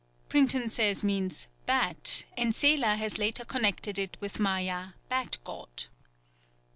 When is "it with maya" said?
3.99-4.93